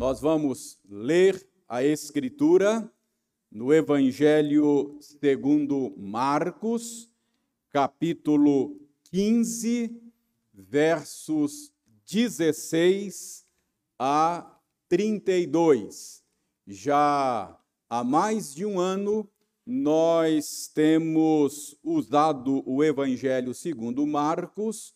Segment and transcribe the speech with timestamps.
[0.00, 2.90] Nós vamos ler a Escritura
[3.52, 7.12] no Evangelho segundo Marcos,
[7.68, 9.94] capítulo 15,
[10.54, 11.70] versos
[12.06, 13.46] 16
[13.98, 14.58] a
[14.88, 16.24] 32.
[16.66, 17.60] Já
[17.90, 19.28] há mais de um ano,
[19.66, 24.94] nós temos usado o Evangelho segundo Marcos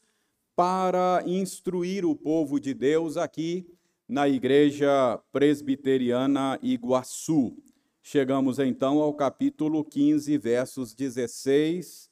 [0.57, 3.71] para instruir o povo de Deus aqui
[4.09, 7.57] na Igreja Presbiteriana Iguaçu.
[8.03, 12.11] Chegamos então ao capítulo 15, versos 16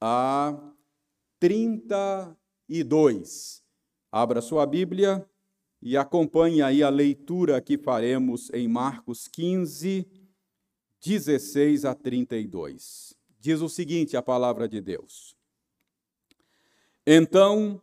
[0.00, 0.56] a
[1.40, 3.64] 32.
[4.12, 5.28] Abra sua Bíblia
[5.82, 10.06] e acompanhe aí a leitura que faremos em Marcos 15,
[11.04, 13.14] 16 a 32.
[13.40, 15.36] Diz o seguinte a palavra de Deus.
[17.06, 17.82] Então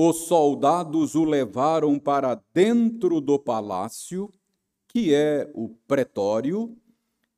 [0.00, 4.32] os soldados o levaram para dentro do palácio,
[4.86, 6.76] que é o pretório,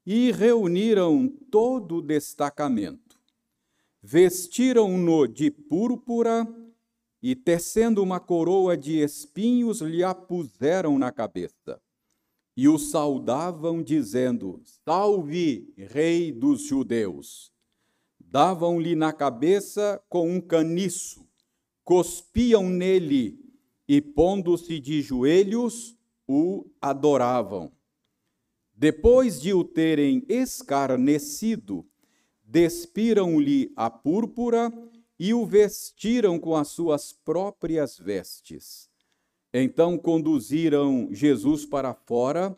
[0.05, 3.19] e reuniram todo o destacamento.
[4.03, 6.47] Vestiram-no de púrpura
[7.23, 11.81] e, tecendo uma coroa de espinhos, lhe a puseram na cabeça
[12.55, 17.51] e o saudavam, dizendo: Salve, Rei dos Judeus!
[18.19, 21.27] Davam-lhe na cabeça com um caniço,
[21.91, 23.39] cuspiam nele
[23.89, 25.97] e, pondo-se de joelhos,
[26.29, 27.73] o adoravam.
[28.73, 31.85] Depois de o terem escarnecido,
[32.45, 34.73] despiram-lhe a púrpura
[35.19, 38.91] e o vestiram com as suas próprias vestes
[39.53, 42.57] então conduziram Jesus para fora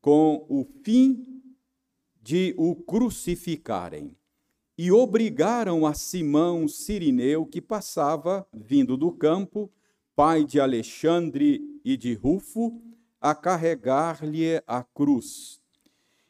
[0.00, 1.42] com o fim
[2.22, 4.16] de o crucificarem.
[4.80, 9.68] E obrigaram a Simão Sirineu, que passava, vindo do campo,
[10.14, 12.80] pai de Alexandre e de Rufo,
[13.20, 15.60] a carregar-lhe a cruz.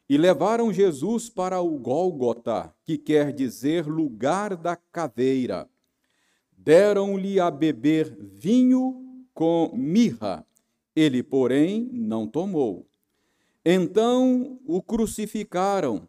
[0.08, 5.68] E levaram Jesus para o Gólgota, que quer dizer lugar da caveira.
[6.56, 10.46] Deram-lhe a beber vinho com mirra.
[10.96, 12.86] Ele, porém, não tomou.
[13.62, 16.08] Então o crucificaram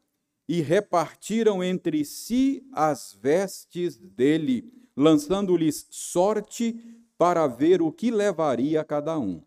[0.50, 6.74] e repartiram entre si as vestes dele, lançando-lhes sorte
[7.20, 9.44] para ver o que levaria cada um.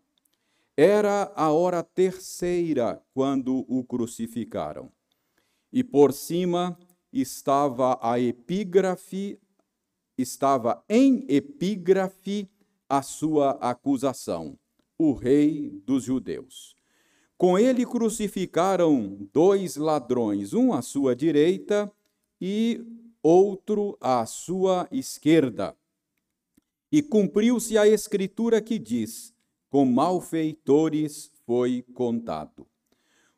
[0.77, 4.89] Era a hora terceira quando o crucificaram.
[5.73, 6.79] E por cima
[7.11, 9.37] estava a epígrafe,
[10.17, 12.49] estava em epígrafe
[12.87, 14.57] a sua acusação:
[14.97, 16.72] o rei dos judeus.
[17.43, 21.91] Com ele crucificaram dois ladrões, um à sua direita
[22.39, 22.81] e
[23.21, 25.75] outro à sua esquerda.
[26.89, 29.33] E cumpriu-se a escritura que diz:
[29.69, 32.65] com malfeitores foi contado.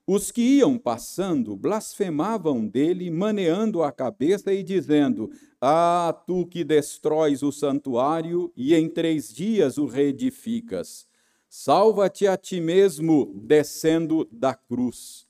[0.06, 7.42] Os que iam passando blasfemavam dele, maneando a cabeça e dizendo: Ah, tu que destróis
[7.42, 11.08] o santuário e em três dias o reedificas,
[11.58, 15.26] salva-te a ti mesmo descendo da cruz.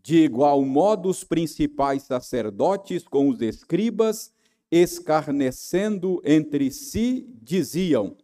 [0.00, 4.32] De igual modo, os principais sacerdotes com os escribas,
[4.70, 8.16] escarnecendo entre si, diziam: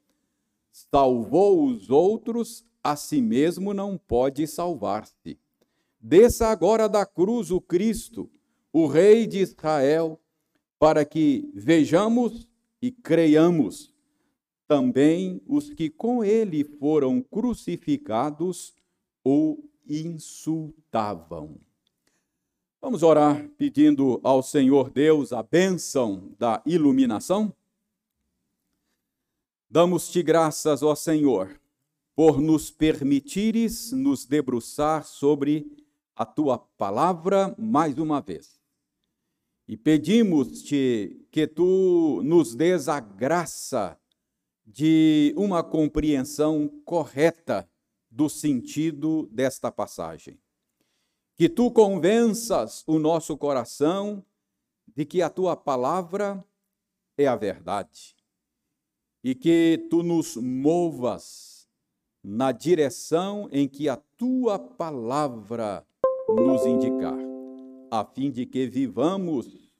[0.70, 5.36] Salvou os outros, a si mesmo não pode salvar-se.
[6.00, 8.30] Desça agora da cruz o Cristo,
[8.72, 10.20] o Rei de Israel,
[10.78, 12.48] para que vejamos
[12.80, 13.95] e creiamos.
[14.66, 18.74] Também os que com ele foram crucificados
[19.24, 21.56] o insultavam.
[22.80, 27.52] Vamos orar pedindo ao Senhor Deus a bênção da iluminação?
[29.68, 31.60] Damos-te graças, ó Senhor,
[32.14, 35.66] por nos permitires nos debruçar sobre
[36.14, 38.60] a tua palavra mais uma vez.
[39.68, 43.98] E pedimos-te que tu nos des a graça
[44.66, 47.70] de uma compreensão correta
[48.10, 50.40] do sentido desta passagem.
[51.36, 54.24] Que tu convenças o nosso coração
[54.88, 56.44] de que a tua palavra
[57.16, 58.16] é a verdade
[59.22, 61.68] e que tu nos movas
[62.22, 65.86] na direção em que a tua palavra
[66.28, 67.18] nos indicar,
[67.90, 69.72] a fim de que vivamos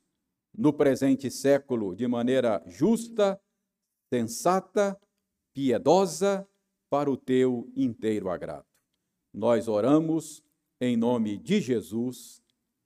[0.57, 3.41] no presente século de maneira justa,
[4.13, 4.99] sensata,
[5.53, 6.47] piedosa,
[6.89, 8.67] para o teu inteiro agrado.
[9.33, 10.43] Nós oramos
[10.81, 12.43] em nome de Jesus.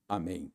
[0.08, 0.52] Amém.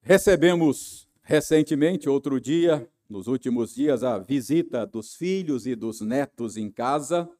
[0.00, 6.70] Recebemos recentemente, outro dia, nos últimos dias a visita dos filhos e dos netos em
[6.70, 7.30] casa,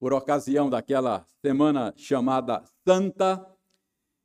[0.00, 3.51] por ocasião daquela semana chamada Santa,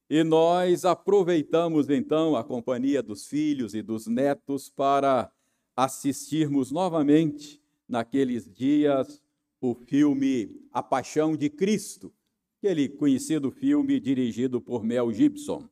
[0.10, 5.32] e nós aproveitamos então a companhia dos filhos e dos netos para
[5.76, 9.22] assistirmos novamente, naqueles dias,
[9.60, 12.14] o filme A Paixão de Cristo,
[12.58, 15.68] aquele conhecido filme dirigido por Mel Gibson.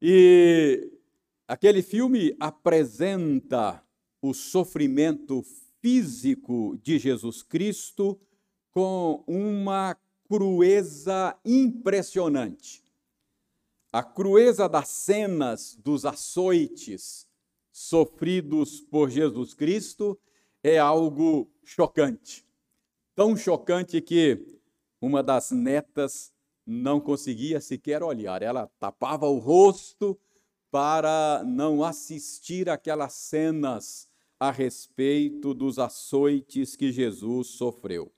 [0.00, 0.92] E
[1.48, 3.82] aquele filme apresenta
[4.20, 5.42] o sofrimento
[5.80, 8.20] físico de Jesus Cristo
[8.70, 9.96] com uma
[10.28, 12.85] crueza impressionante.
[13.96, 17.26] A crueza das cenas dos açoites
[17.72, 20.20] sofridos por Jesus Cristo
[20.62, 22.46] é algo chocante.
[23.14, 24.60] Tão chocante que
[25.00, 26.30] uma das netas
[26.66, 28.42] não conseguia sequer olhar.
[28.42, 30.20] Ela tapava o rosto
[30.70, 38.12] para não assistir aquelas cenas a respeito dos açoites que Jesus sofreu.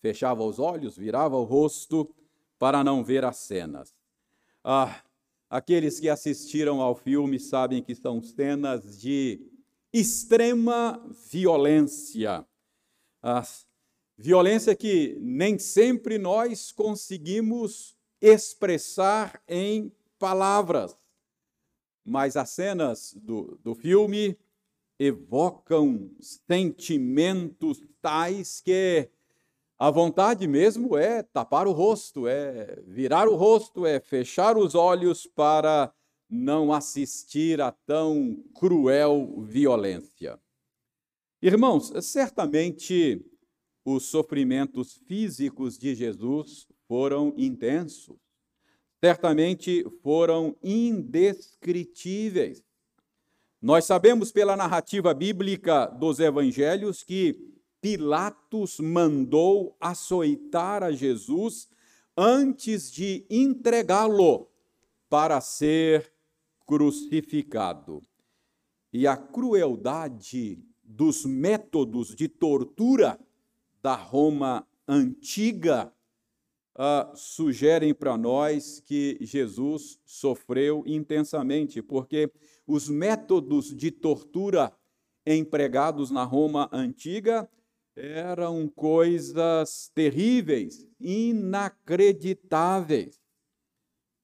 [0.00, 2.12] Fechava os olhos, virava o rosto
[2.58, 3.94] para não ver as cenas.
[4.64, 5.04] Ah,
[5.48, 9.40] aqueles que assistiram ao filme sabem que são cenas de
[9.92, 11.00] extrema
[11.30, 12.44] violência.
[13.22, 13.46] Ah,
[14.16, 20.96] violência que nem sempre nós conseguimos expressar em palavras
[22.04, 24.38] mas as cenas do, do filme
[24.98, 29.08] evocam sentimentos tais que
[29.86, 35.26] a vontade mesmo é tapar o rosto, é virar o rosto, é fechar os olhos
[35.26, 35.92] para
[36.30, 40.40] não assistir a tão cruel violência.
[41.42, 43.22] Irmãos, certamente
[43.84, 48.16] os sofrimentos físicos de Jesus foram intensos
[49.02, 52.64] certamente foram indescritíveis.
[53.60, 57.53] Nós sabemos pela narrativa bíblica dos evangelhos que
[57.84, 61.68] Pilatos mandou açoitar a Jesus
[62.16, 64.48] antes de entregá-lo
[65.06, 66.10] para ser
[66.64, 68.00] crucificado.
[68.90, 73.20] E a crueldade dos métodos de tortura
[73.82, 75.92] da Roma antiga
[76.76, 82.32] uh, sugerem para nós que Jesus sofreu intensamente, porque
[82.66, 84.74] os métodos de tortura
[85.26, 87.46] empregados na Roma antiga
[87.96, 93.18] eram coisas terríveis, inacreditáveis.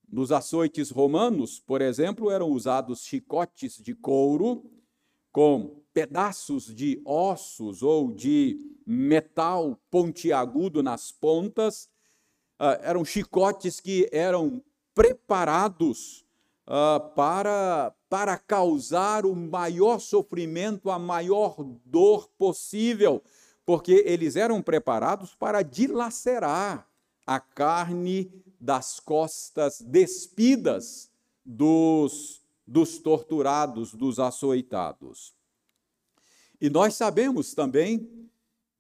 [0.09, 4.69] Nos açoites romanos, por exemplo, eram usados chicotes de couro
[5.31, 11.89] com pedaços de ossos ou de metal pontiagudo nas pontas
[12.61, 14.63] uh, eram chicotes que eram
[14.95, 16.27] preparados
[16.67, 23.23] uh, para, para causar o maior sofrimento, a maior dor possível,
[23.65, 26.89] porque eles eram preparados para dilacerar
[27.27, 28.31] a carne
[28.61, 31.11] das costas despidas
[31.45, 35.35] dos, dos torturados, dos açoitados.
[36.61, 38.29] E nós sabemos também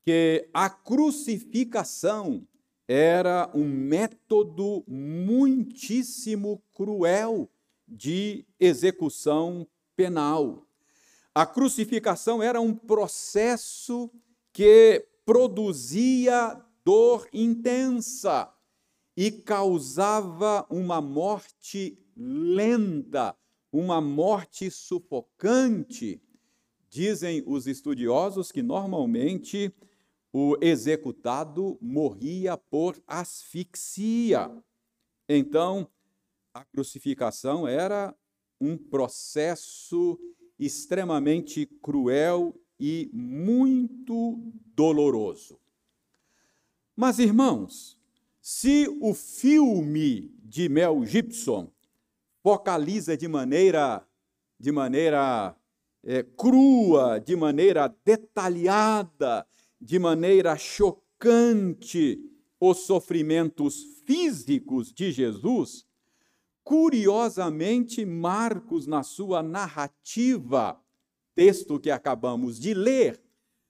[0.04, 2.46] que a crucificação
[2.86, 7.48] era um método muitíssimo cruel
[7.86, 10.66] de execução penal.
[11.34, 14.10] A crucificação era um processo
[14.52, 18.52] que produzia dor intensa
[19.16, 23.36] e causava uma morte lenta,
[23.72, 26.20] uma morte sufocante.
[26.88, 29.72] Dizem os estudiosos que normalmente
[30.32, 34.50] o executado morria por asfixia.
[35.28, 35.88] Então,
[36.52, 38.14] a crucificação era
[38.60, 40.18] um processo
[40.58, 44.40] extremamente cruel e muito
[44.74, 45.60] doloroso.
[46.96, 47.98] Mas, irmãos,
[48.40, 51.70] se o filme de Mel Gibson
[52.42, 54.06] focaliza de maneira,
[54.58, 55.54] de maneira
[56.02, 59.46] é, crua, de maneira detalhada,
[59.78, 62.18] de maneira chocante
[62.58, 65.86] os sofrimentos físicos de Jesus,
[66.64, 70.80] curiosamente, Marcos, na sua narrativa,
[71.34, 73.20] texto que acabamos de ler,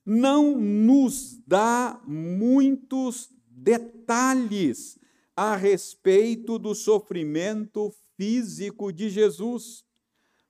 [0.05, 4.99] não nos dá muitos detalhes
[5.35, 9.85] a respeito do sofrimento físico de Jesus.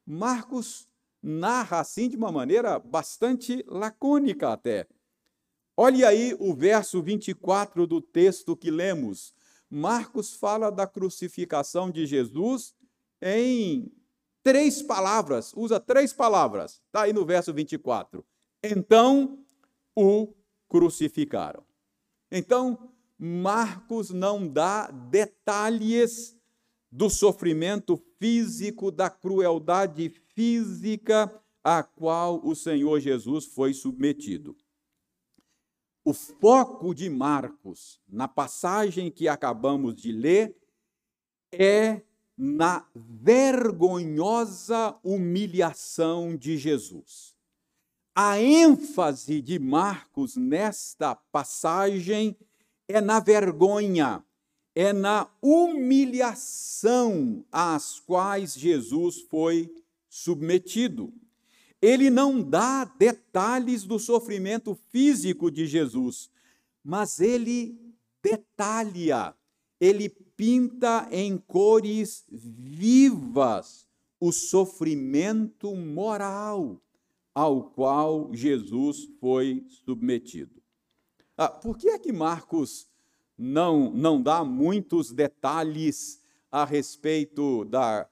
[0.06, 0.88] Marcos
[1.22, 4.88] narra assim de uma maneira bastante lacônica até.
[5.78, 9.34] Olhe aí o verso 24 do texto que lemos.
[9.70, 12.76] Marcos fala da crucificação de Jesus
[13.22, 13.92] em
[14.44, 18.26] três palavras, usa três palavras, está aí no verso 24.
[18.64, 19.44] Então
[19.96, 20.34] o
[20.68, 21.64] crucificaram.
[22.32, 26.38] Então, Marcos não dá detalhes
[26.92, 31.32] do sofrimento físico, da crueldade física
[31.64, 34.56] a qual o Senhor Jesus foi submetido.
[36.04, 40.58] O foco de Marcos, na passagem que acabamos de ler,
[41.52, 42.02] é
[42.44, 47.36] na vergonhosa humilhação de Jesus.
[48.16, 52.36] A ênfase de Marcos nesta passagem
[52.88, 54.24] é na vergonha,
[54.74, 59.72] é na humilhação às quais Jesus foi
[60.10, 61.14] submetido.
[61.80, 66.32] Ele não dá detalhes do sofrimento físico de Jesus,
[66.84, 67.80] mas ele
[68.24, 69.36] detalha,
[69.80, 70.10] ele
[70.42, 73.88] pinta em cores vivas
[74.20, 76.82] o sofrimento moral
[77.32, 80.60] ao qual Jesus foi submetido.
[81.38, 82.90] Ah, por que é que Marcos
[83.38, 88.10] não, não dá muitos detalhes a respeito da,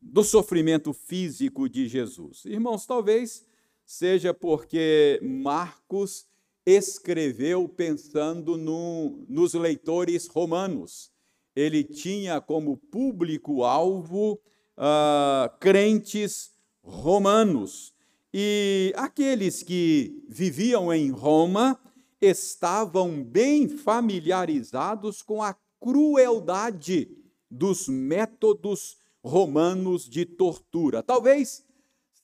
[0.00, 2.46] do sofrimento físico de Jesus?
[2.46, 3.44] Irmãos, talvez
[3.84, 6.26] seja porque Marcos
[6.64, 11.12] escreveu pensando no, nos leitores romanos.
[11.58, 14.34] Ele tinha como público-alvo
[14.76, 17.92] uh, crentes romanos.
[18.32, 21.76] E aqueles que viviam em Roma
[22.20, 27.10] estavam bem familiarizados com a crueldade
[27.50, 31.02] dos métodos romanos de tortura.
[31.02, 31.64] Talvez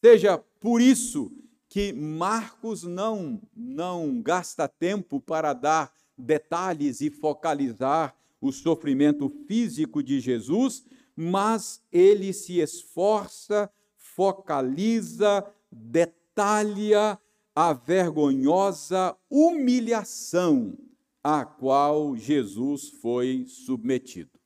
[0.00, 1.33] seja por isso
[1.69, 8.14] que Marcos não não gasta tempo para dar detalhes e focalizar
[8.49, 10.85] o sofrimento físico de Jesus,
[11.17, 17.19] mas ele se esforça, focaliza, detalha
[17.55, 20.77] a vergonhosa humilhação
[21.23, 24.39] a qual Jesus foi submetido.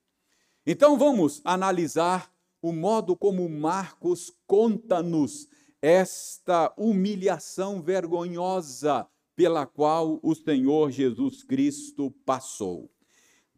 [0.64, 5.48] Então vamos analisar o modo como Marcos conta-nos
[5.80, 12.90] esta humilhação vergonhosa pela qual o Senhor Jesus Cristo passou.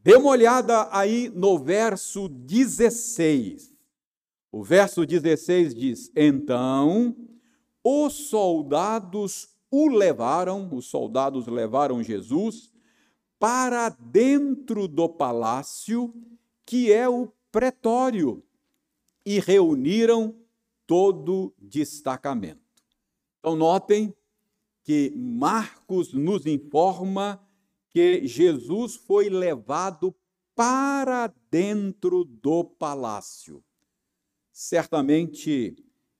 [0.02, 3.74] Dê uma olhada aí no verso 16.
[4.50, 7.14] O verso 16 diz: Então
[7.84, 12.72] os soldados o levaram, os soldados levaram Jesus
[13.38, 16.12] para dentro do palácio,
[16.66, 18.42] que é o pretório,
[19.24, 20.34] e reuniram
[20.86, 22.60] todo destacamento.
[23.38, 24.14] Então, notem
[24.82, 27.40] que Marcos nos informa
[27.92, 30.14] que Jesus foi levado
[30.54, 33.64] para dentro do palácio.
[34.52, 35.76] Certamente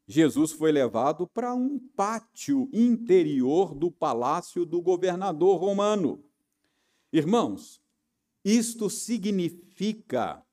[0.07, 6.25] Jesus foi levado para um pátio interior do palácio do governador romano.
[7.13, 7.81] Irmãos,
[8.45, 10.45] isto significa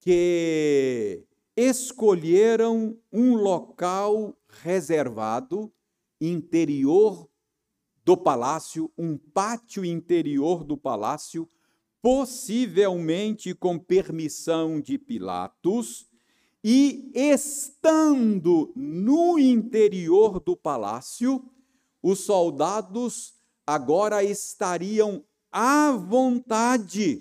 [0.00, 1.24] que
[1.56, 5.72] escolheram um local reservado,
[6.20, 7.28] interior
[8.08, 11.46] do palácio, um pátio interior do palácio,
[12.00, 16.08] possivelmente com permissão de Pilatos
[16.64, 21.44] e estando no interior do palácio,
[22.02, 23.34] os soldados
[23.66, 25.22] agora estariam
[25.52, 27.20] à vontade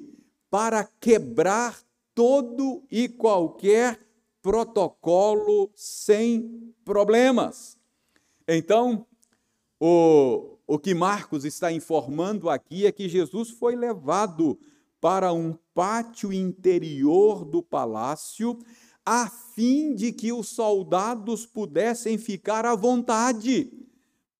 [0.49, 1.83] para quebrar
[2.15, 3.99] todo e qualquer
[4.41, 7.77] protocolo sem problemas.
[8.47, 9.05] Então,
[9.81, 14.59] o, o que Marcos está informando aqui é que Jesus foi levado
[14.99, 18.59] para um pátio interior do palácio
[19.05, 23.71] a fim de que os soldados pudessem ficar à vontade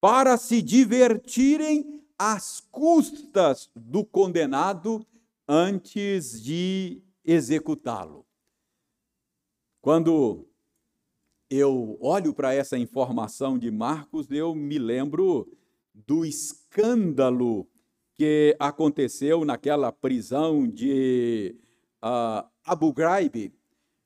[0.01, 5.05] para se divertirem às custas do condenado
[5.47, 8.25] antes de executá-lo.
[9.81, 10.45] Quando
[11.49, 15.47] eu olho para essa informação de Marcos, eu me lembro
[16.05, 17.67] do escândalo
[18.13, 21.55] que aconteceu naquela prisão de
[22.03, 23.53] uh, Abu Ghraib,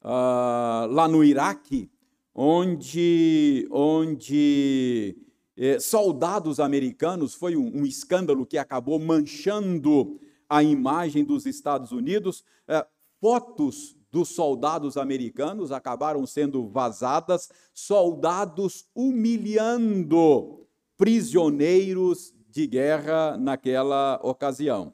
[0.04, 1.90] uh, lá no Iraque,
[2.34, 5.18] onde, onde
[5.58, 10.20] eh, soldados americanos, foi um, um, escândalo que acabou manchando
[10.50, 12.86] a imagem dos Estados Unidos, eh,
[13.20, 20.68] fotos dos soldados americanos acabaram sendo vazadas, soldados humilhando
[21.02, 24.94] prisioneiros de guerra naquela ocasião.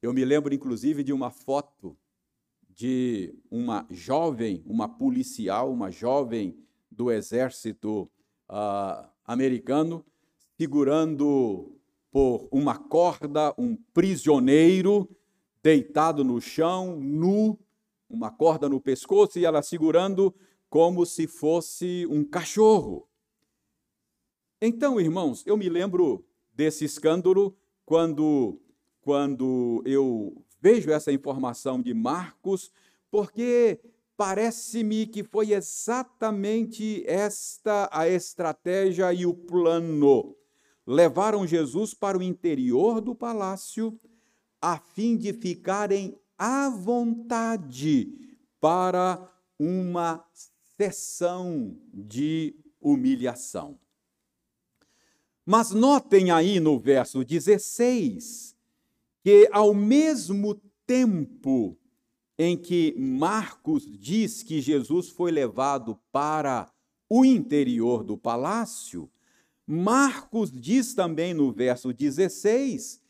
[0.00, 1.98] Eu me lembro, inclusive, de uma foto
[2.70, 6.56] de uma jovem, uma policial, uma jovem
[6.88, 8.08] do exército
[8.48, 10.06] uh, americano,
[10.56, 11.76] segurando
[12.12, 15.10] por uma corda um prisioneiro
[15.60, 17.58] deitado no chão, nu,
[18.08, 20.32] uma corda no pescoço e ela segurando
[20.70, 23.08] como se fosse um cachorro.
[24.64, 28.62] Então, irmãos, eu me lembro desse escândalo quando,
[29.00, 32.70] quando eu vejo essa informação de Marcos,
[33.10, 33.80] porque
[34.16, 40.36] parece-me que foi exatamente esta a estratégia e o plano.
[40.86, 43.98] Levaram Jesus para o interior do palácio
[44.60, 49.28] a fim de ficarem à vontade para
[49.58, 50.24] uma
[50.76, 53.81] sessão de humilhação.
[55.44, 58.54] Mas notem aí no verso 16
[59.24, 61.76] que, ao mesmo tempo
[62.38, 66.70] em que Marcos diz que Jesus foi levado para
[67.08, 69.10] o interior do palácio,
[69.66, 73.00] Marcos diz também no verso 16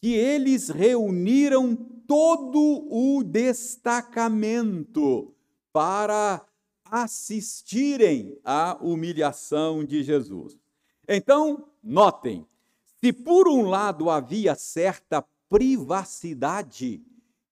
[0.00, 5.32] que eles reuniram todo o destacamento
[5.72, 6.44] para
[6.84, 10.61] assistirem à humilhação de Jesus.
[11.08, 12.46] Então, notem,
[13.02, 17.02] se por um lado havia certa privacidade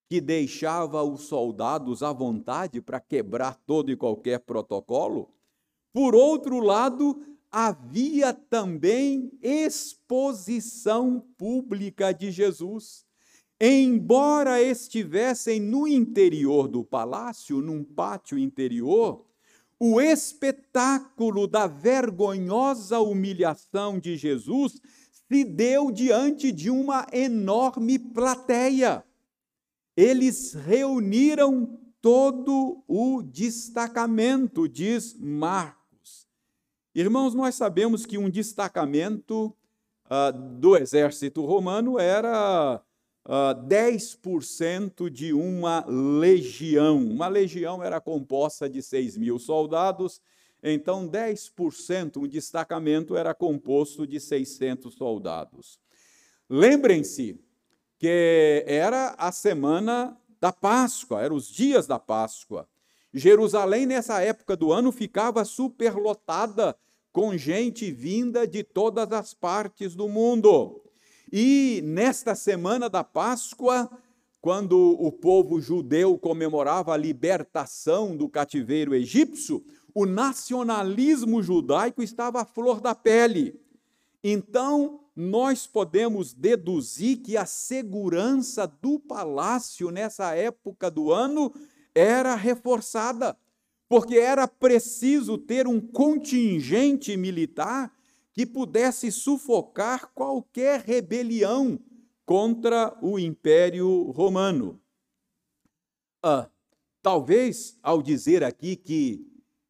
[0.08, 5.28] que deixava os soldados à vontade para quebrar todo e qualquer protocolo,
[5.92, 13.04] por outro lado, havia também exposição pública de Jesus.
[13.60, 19.26] Embora estivessem no interior do palácio, num pátio interior,
[19.80, 29.02] o espetáculo da vergonhosa humilhação de Jesus se deu diante de uma enorme plateia.
[29.96, 35.80] Eles reuniram todo o destacamento, diz Marcos
[36.92, 39.56] Irmãos, nós sabemos que um destacamento
[40.06, 42.82] uh, do exército romano era
[43.26, 46.98] uh, ah, 10% de uma legião.
[46.98, 50.20] Uma legião era composta de 6 mil soldados,
[50.62, 55.78] então 10%, um destacamento era composto de 600 soldados.
[56.48, 57.38] Lembrem-se
[57.98, 62.66] que era a semana da Páscoa, eram os dias da Páscoa.
[63.12, 66.76] Jerusalém, nessa época do ano, ficava superlotada
[67.12, 70.80] com gente vinda de todas as partes do mundo.
[71.32, 73.88] E nesta semana da Páscoa,
[74.40, 79.64] quando o povo judeu comemorava a libertação do cativeiro egípcio,
[79.94, 83.60] o nacionalismo judaico estava à flor da pele.
[84.24, 91.52] Então, nós podemos deduzir que a segurança do palácio nessa época do ano
[91.94, 93.36] era reforçada,
[93.88, 97.92] porque era preciso ter um contingente militar
[98.32, 101.78] que pudesse sufocar qualquer rebelião
[102.24, 104.80] contra o Império Romano.
[106.22, 106.48] Ah,
[107.02, 109.26] talvez, ao dizer aqui que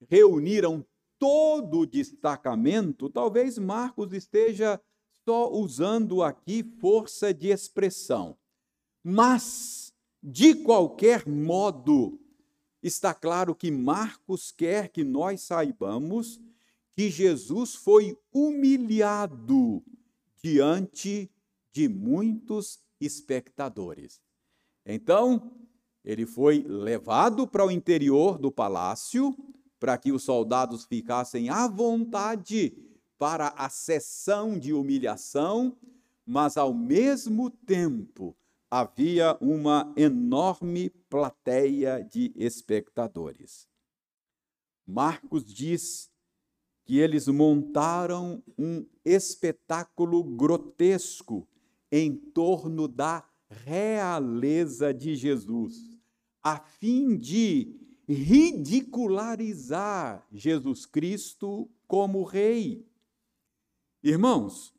[0.09, 0.85] reuniram
[1.19, 4.81] todo o destacamento, talvez Marcos esteja
[5.25, 8.37] só usando aqui força de expressão.
[9.03, 9.91] Mas
[10.23, 12.21] de qualquer modo,
[12.83, 16.41] está claro que Marcos quer que nós saibamos
[17.01, 19.83] que Jesus foi humilhado
[20.43, 21.31] diante
[21.73, 24.21] de muitos espectadores.
[24.85, 25.51] Então,
[26.05, 29.35] ele foi levado para o interior do palácio
[29.79, 32.77] para que os soldados ficassem à vontade
[33.17, 35.75] para a sessão de humilhação,
[36.27, 38.37] mas ao mesmo tempo
[38.71, 43.67] havia uma enorme plateia de espectadores.
[44.87, 46.10] Marcos diz
[46.91, 51.47] que eles montaram um espetáculo grotesco
[51.89, 55.97] em torno da realeza de Jesus,
[56.43, 57.77] a fim de
[58.09, 62.85] ridicularizar Jesus Cristo como rei.
[64.03, 64.75] Irmãos,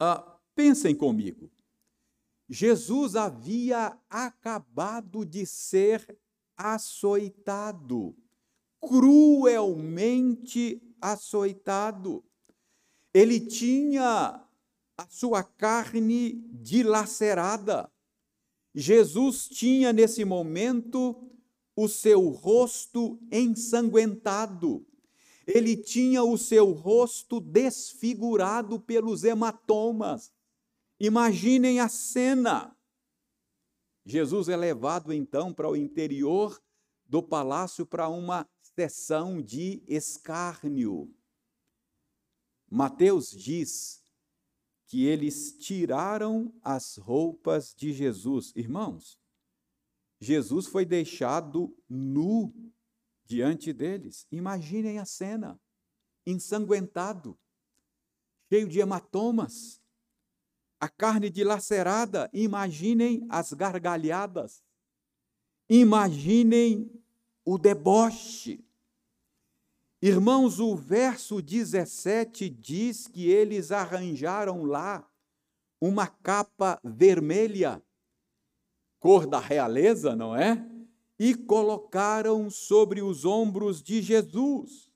[0.00, 1.50] ah, pensem comigo.
[2.48, 6.18] Jesus havia acabado de ser
[6.56, 8.16] açoitado,
[8.80, 12.24] cruelmente açoitado.
[13.12, 14.42] Ele tinha
[14.96, 17.92] a sua carne dilacerada.
[18.74, 21.28] Jesus tinha nesse momento
[21.76, 24.86] o seu rosto ensanguentado.
[25.46, 30.32] Ele tinha o seu rosto desfigurado pelos hematomas.
[31.00, 32.76] Imaginem a cena.
[34.04, 36.60] Jesus é levado então para o interior
[37.06, 41.14] do palácio para uma sessão de escárnio.
[42.70, 44.02] Mateus diz
[44.86, 48.52] que eles tiraram as roupas de Jesus.
[48.56, 49.18] Irmãos,
[50.20, 52.54] Jesus foi deixado nu
[53.24, 54.26] diante deles.
[54.30, 55.60] Imaginem a cena:
[56.26, 57.38] ensanguentado,
[58.50, 59.82] cheio de hematomas,
[60.80, 62.30] a carne dilacerada.
[62.32, 64.62] Imaginem as gargalhadas.
[65.68, 67.01] Imaginem
[67.44, 68.64] o deboche.
[70.00, 75.06] Irmãos, o verso 17 diz que eles arranjaram lá
[75.80, 77.82] uma capa vermelha,
[78.98, 80.64] cor da realeza, não é?
[81.18, 84.90] E colocaram sobre os ombros de Jesus.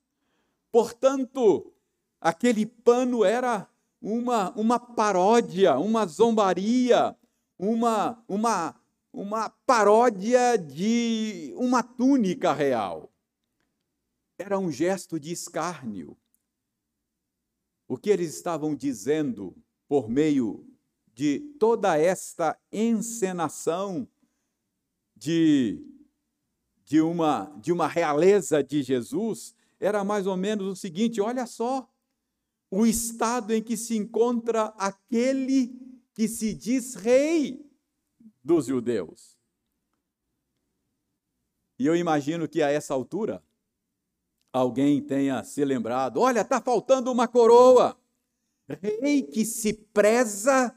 [0.71, 1.73] Portanto,
[2.19, 3.67] aquele pano era
[4.01, 7.15] uma, uma paródia, uma zombaria,
[7.57, 8.75] uma, uma,
[9.17, 13.11] uma paródia de uma túnica real
[14.37, 16.15] era um gesto de escárnio.
[17.87, 20.63] O que eles estavam dizendo por meio
[21.15, 24.07] de toda esta encenação
[25.15, 25.83] de,
[26.85, 31.91] de, uma, de uma realeza de Jesus era mais ou menos o seguinte: olha só,
[32.69, 35.75] o estado em que se encontra aquele
[36.13, 37.66] que se diz rei
[38.47, 39.37] dos judeus.
[41.77, 43.43] E eu imagino que a essa altura,
[44.51, 47.95] alguém tenha se lembrado: olha, está faltando uma coroa.
[48.81, 50.75] Rei que se preza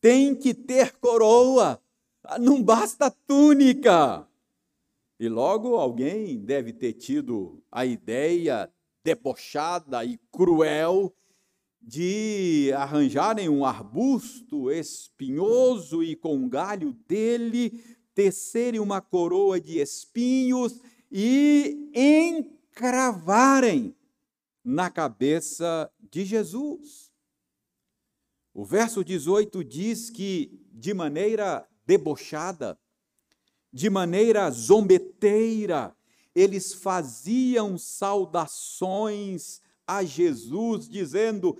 [0.00, 1.82] tem que ter coroa,
[2.40, 4.26] não basta túnica.
[5.18, 8.72] E logo alguém deve ter tido a ideia
[9.04, 11.14] debochada e cruel
[11.80, 17.82] de arranjarem um arbusto espinhoso e com galho dele,
[18.14, 23.94] tecerem uma coroa de espinhos e em cravarem
[24.64, 27.10] na cabeça de Jesus.
[28.52, 32.78] O verso 18 diz que, de maneira debochada,
[33.72, 35.96] de maneira zombeteira,
[36.34, 41.56] eles faziam saudações a Jesus, dizendo: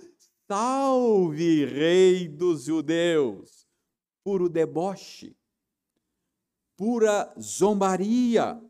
[0.51, 3.65] Salve, Rei dos Judeus!
[4.21, 5.33] Puro deboche,
[6.75, 8.61] pura zombaria.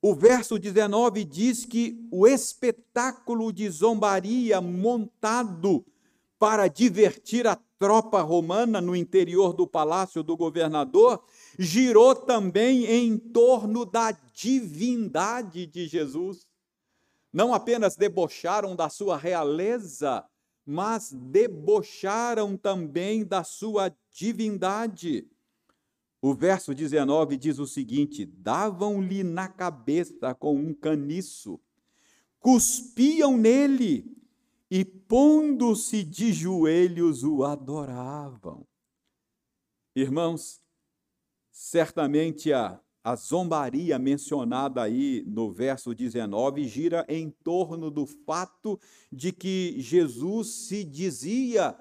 [0.00, 5.84] O verso 19 diz que o espetáculo de zombaria montado
[6.38, 11.24] para divertir a tropa romana no interior do palácio do governador
[11.58, 16.46] girou também em torno da divindade de Jesus.
[17.32, 20.24] Não apenas debocharam da sua realeza,
[20.70, 25.26] mas debocharam também da sua divindade.
[26.20, 31.58] O verso 19 diz o seguinte: davam-lhe na cabeça com um caniço,
[32.38, 34.14] cuspiam nele
[34.70, 38.66] e, pondo-se de joelhos, o adoravam.
[39.96, 40.60] Irmãos,
[41.50, 48.78] certamente a, a zombaria mencionada aí no verso 19 gira em torno do fato
[49.10, 51.76] de que Jesus se dizia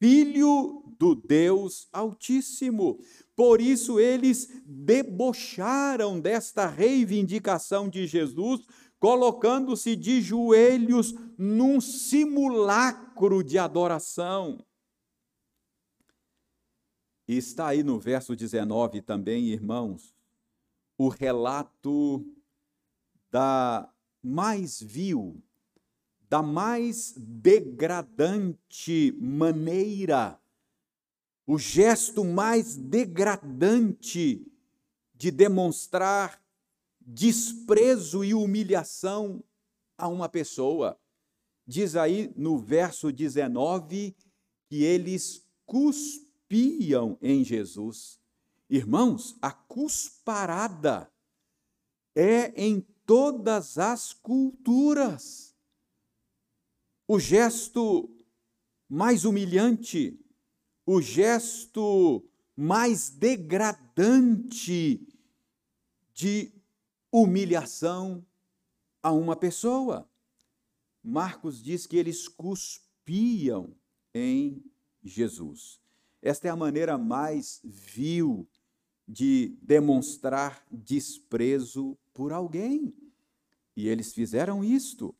[0.00, 2.98] filho do Deus Altíssimo.
[3.36, 8.62] Por isso eles debocharam desta reivindicação de Jesus,
[8.98, 14.64] colocando-se de joelhos num simulacro de adoração.
[17.28, 20.17] E está aí no verso 19 também, irmãos,
[20.98, 22.22] o relato
[23.30, 23.90] da
[24.22, 25.42] mais vil,
[26.28, 30.38] da mais degradante maneira
[31.48, 34.46] o gesto mais degradante
[35.14, 36.38] de demonstrar
[37.00, 39.42] desprezo e humilhação
[39.96, 41.00] a uma pessoa.
[41.66, 44.14] Diz aí no verso 19
[44.68, 48.20] que eles cuspiam em Jesus.
[48.68, 51.10] Irmãos, a cusparada
[52.14, 55.54] é em todas as culturas.
[57.06, 58.10] O gesto
[58.88, 60.18] mais humilhante
[60.90, 62.26] o gesto
[62.56, 65.06] mais degradante
[66.14, 66.50] de
[67.12, 68.24] humilhação
[69.02, 70.10] a uma pessoa.
[71.04, 73.76] Marcos diz que eles cuspiam
[74.14, 74.64] em
[75.04, 75.78] Jesus.
[76.22, 78.48] Esta é a maneira mais vil
[79.08, 82.92] de demonstrar desprezo por alguém.
[83.74, 85.14] E eles fizeram isto.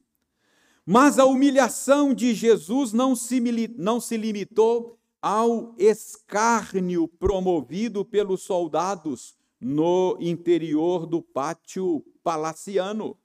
[0.85, 3.40] Mas a humilhação de Jesus não se,
[3.77, 13.18] não se limitou ao escárnio promovido pelos soldados no interior do pátio palaciano.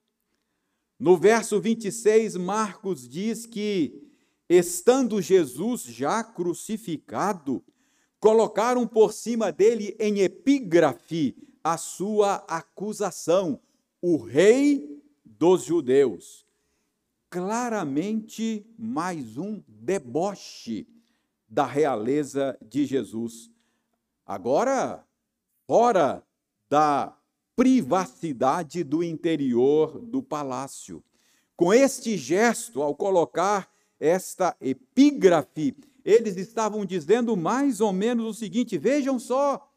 [0.99, 4.01] No verso 26, Marcos diz que,
[4.49, 7.63] estando Jesus já crucificado,
[8.23, 13.59] colocaram por cima dele em epígrafe a sua acusação:
[14.01, 16.47] o rei dos judeus.
[17.29, 20.87] Claramente mais um deboche
[21.49, 23.51] da realeza de Jesus.
[24.25, 25.05] Agora,
[25.67, 26.23] fora
[26.69, 27.13] da
[27.57, 31.03] privacidade do interior do palácio.
[31.57, 38.77] Com este gesto, ao colocar esta epígrafe, eles estavam dizendo mais ou menos o seguinte:
[38.77, 39.71] vejam só,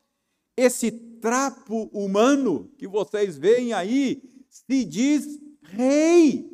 [0.57, 6.51] esse trapo humano que vocês veem aí se diz rei.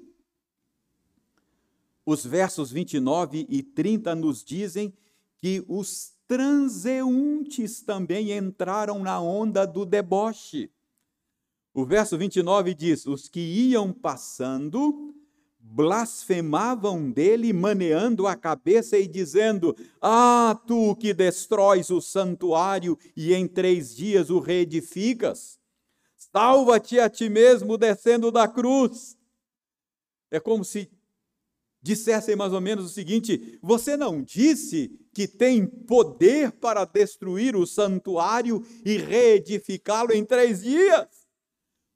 [2.05, 4.93] Os versos 29 e 30 nos dizem
[5.39, 10.71] que os transeuntes também entraram na onda do deboche.
[11.73, 15.15] O verso 29 diz: Os que iam passando
[15.63, 23.47] blasfemavam dele, maneando a cabeça e dizendo: Ah, tu que destróis o santuário e em
[23.47, 25.59] três dias o reedificas,
[26.17, 29.17] salva-te a ti mesmo descendo da cruz.
[30.31, 30.91] É como se
[31.81, 37.67] dissessem mais ou menos o seguinte: Você não disse que tem poder para destruir o
[37.67, 41.07] santuário e reedificá-lo em três dias?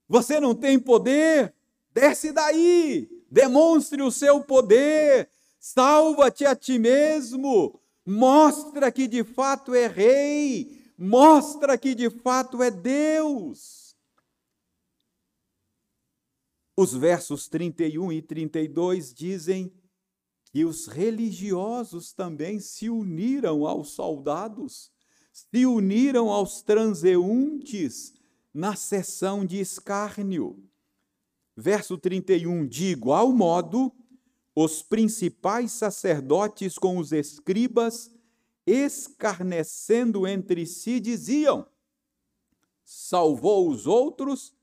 [0.09, 1.53] Você não tem poder?
[1.93, 9.87] Desce daí, demonstre o seu poder, salva-te a ti mesmo, mostra que de fato é
[9.87, 13.97] rei, mostra que de fato é Deus.
[16.77, 19.73] Os versos 31 e 32 dizem
[20.53, 24.91] que os religiosos também se uniram aos soldados,
[25.33, 28.15] se uniram aos transeuntes
[28.53, 30.63] na sessão de escárnio.
[31.57, 33.91] Verso 31: De igual modo,
[34.55, 38.11] os principais sacerdotes com os escribas,
[38.67, 41.67] escarnecendo entre si, diziam:
[42.85, 44.55] Salvou os outros,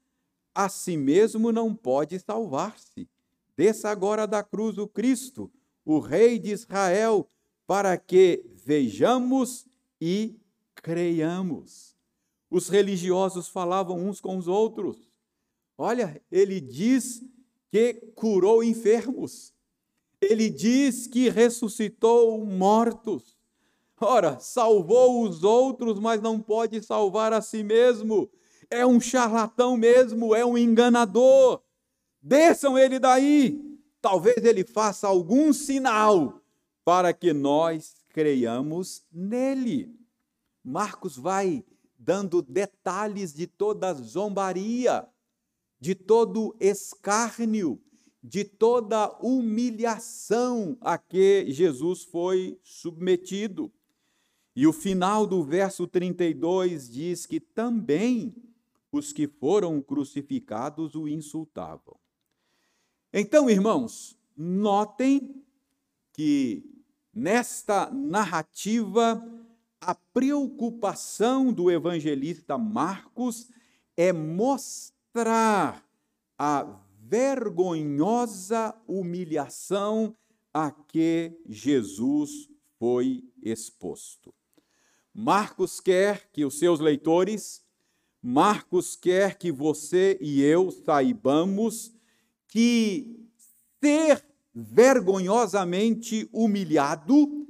[0.53, 3.09] a si mesmo não pode salvar-se.
[3.57, 5.51] Desça agora da cruz o Cristo,
[5.83, 7.27] o Rei de Israel,
[7.65, 9.65] para que vejamos
[9.99, 10.39] e
[10.75, 11.95] creiamos.
[12.49, 15.12] Os religiosos falavam uns com os outros.
[15.85, 17.21] Olha, ele diz
[17.69, 19.53] que curou enfermos.
[20.21, 23.37] Ele diz que ressuscitou mortos.
[23.99, 28.31] Ora, salvou os outros, mas não pode salvar a si mesmo.
[28.69, 31.61] É um charlatão mesmo, é um enganador.
[32.21, 33.61] Desçam ele daí.
[34.01, 36.41] Talvez ele faça algum sinal
[36.85, 39.93] para que nós creiamos nele.
[40.63, 41.61] Marcos vai
[41.99, 45.05] dando detalhes de toda a zombaria
[45.83, 47.77] de todo escárnio,
[48.23, 53.69] de toda humilhação a que Jesus foi submetido.
[54.55, 58.33] E o final do verso 32 diz que também
[58.93, 61.97] os que foram crucificados o insultavam.
[63.11, 65.43] Então, irmãos, notem
[66.13, 66.63] que
[67.13, 69.21] nesta narrativa
[69.81, 73.49] a preocupação do evangelista Marcos
[73.97, 75.85] é mostrar mostrar
[76.39, 80.15] a vergonhosa humilhação
[80.51, 82.49] a que Jesus
[82.79, 84.33] foi exposto.
[85.13, 87.63] Marcos quer que os seus leitores,
[88.21, 91.93] Marcos quer que você e eu saibamos
[92.47, 93.15] que
[93.79, 97.47] ser vergonhosamente humilhado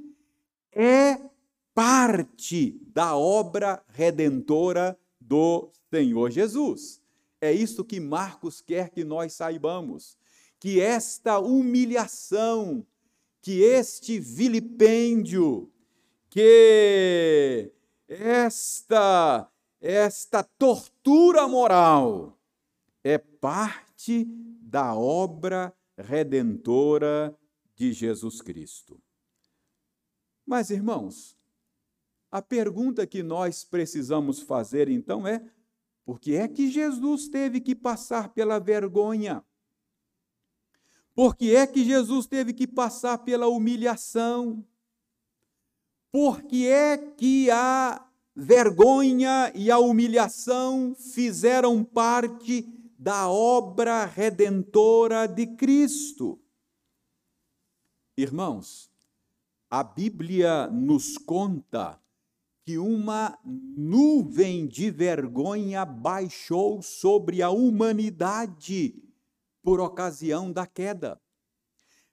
[0.70, 1.18] é
[1.72, 7.03] parte da obra redentora do Senhor Jesus.
[7.44, 10.16] É isso que Marcos quer que nós saibamos,
[10.58, 12.86] que esta humilhação,
[13.42, 15.70] que este vilipêndio,
[16.30, 17.70] que
[18.08, 22.40] esta esta tortura moral
[23.02, 24.24] é parte
[24.62, 27.38] da obra redentora
[27.76, 28.98] de Jesus Cristo.
[30.46, 31.36] Mas, irmãos,
[32.30, 35.44] a pergunta que nós precisamos fazer então é:
[36.04, 39.42] por que é que Jesus teve que passar pela vergonha?
[41.14, 44.66] Por que é que Jesus teve que passar pela humilhação?
[46.12, 55.46] Por que é que a vergonha e a humilhação fizeram parte da obra redentora de
[55.46, 56.38] Cristo?
[58.16, 58.90] Irmãos,
[59.70, 62.00] a Bíblia nos conta
[62.64, 68.94] que uma nuvem de vergonha baixou sobre a humanidade
[69.62, 71.20] por ocasião da queda.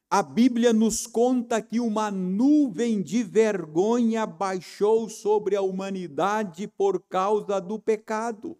[0.09, 7.61] A Bíblia nos conta que uma nuvem de vergonha baixou sobre a humanidade por causa
[7.61, 8.57] do pecado.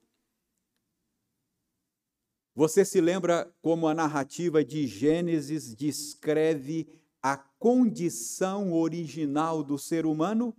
[2.55, 6.87] Você se lembra como a narrativa de Gênesis descreve
[7.21, 10.55] a condição original do ser humano?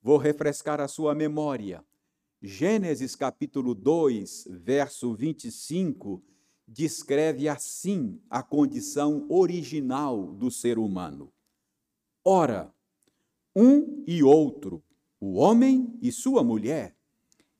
[0.00, 1.84] Vou refrescar a sua memória.
[2.40, 6.22] Gênesis capítulo 2, verso 25,
[6.66, 11.32] descreve assim a condição original do ser humano.
[12.24, 12.72] Ora,
[13.56, 14.84] um e outro,
[15.18, 16.94] o homem e sua mulher,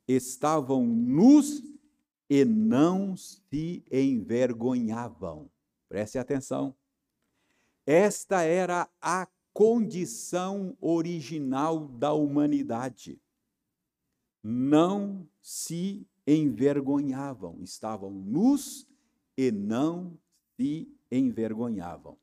[0.06, 1.62] estavam nus
[2.30, 5.50] e não se envergonhavam.
[5.88, 6.74] Preste atenção.
[7.84, 9.26] Esta era a
[9.58, 13.20] condição original da humanidade.
[14.40, 18.86] Não se envergonhavam, estavam nus
[19.36, 20.16] e não
[20.54, 22.16] se envergonhavam.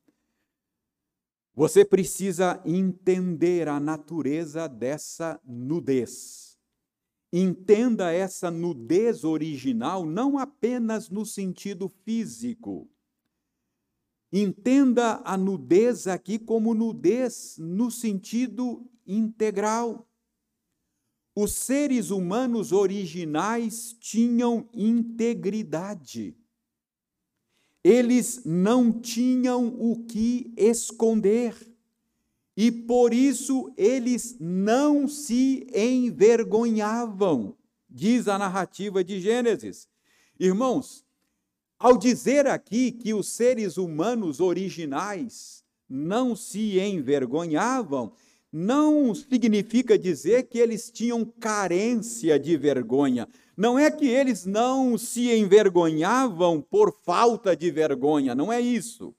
[1.54, 6.58] Você precisa entender a natureza dessa nudez.
[7.30, 12.88] Entenda essa nudez original não apenas no sentido físico,
[14.32, 20.08] Entenda a nudez aqui como nudez no sentido integral.
[21.34, 26.36] Os seres humanos originais tinham integridade.
[27.84, 31.54] Eles não tinham o que esconder.
[32.56, 37.54] E por isso eles não se envergonhavam,
[37.88, 39.86] diz a narrativa de Gênesis.
[40.40, 41.05] Irmãos,
[41.78, 48.12] ao dizer aqui que os seres humanos originais não se envergonhavam,
[48.52, 53.28] não significa dizer que eles tinham carência de vergonha.
[53.56, 59.14] Não é que eles não se envergonhavam por falta de vergonha, não é isso.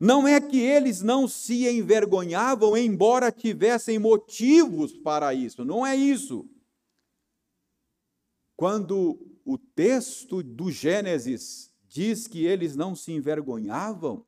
[0.00, 6.48] Não é que eles não se envergonhavam, embora tivessem motivos para isso, não é isso.
[8.56, 14.24] Quando o texto do Gênesis diz que eles não se envergonhavam,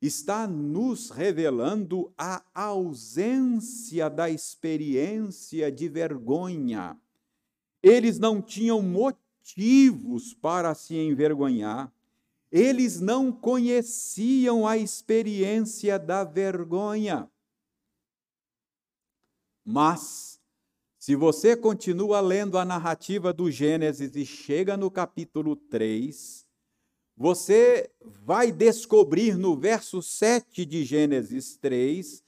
[0.00, 6.96] está nos revelando a ausência da experiência de vergonha.
[7.82, 11.92] Eles não tinham motivos para se envergonhar.
[12.50, 17.30] Eles não conheciam a experiência da vergonha.
[19.64, 20.40] Mas,
[20.98, 26.47] se você continua lendo a narrativa do Gênesis e chega no capítulo 3,
[27.18, 27.90] você
[28.24, 32.22] vai descobrir no verso 7 de Gênesis 3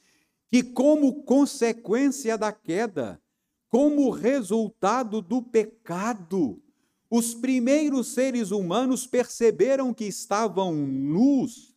[0.48, 3.22] que, como consequência da queda,
[3.68, 6.61] como resultado do pecado,
[7.09, 11.72] os primeiros seres humanos perceberam que estavam nus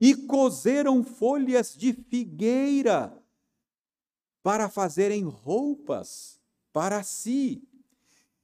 [0.00, 3.12] e coseram folhas de figueira
[4.40, 6.40] para fazerem roupas
[6.72, 7.60] para si.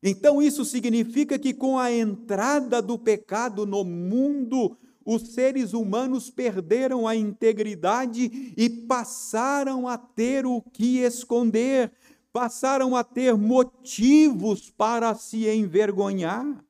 [0.02, 7.08] Então, isso significa que com a entrada do pecado no mundo, os seres humanos perderam
[7.08, 11.92] a integridade e passaram a ter o que esconder,
[12.32, 16.64] passaram a ter motivos para se envergonhar.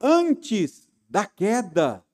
[0.00, 2.04] Antes da queda,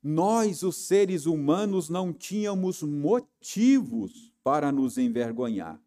[0.00, 5.80] nós, os seres humanos, não tínhamos motivos para nos envergonhar,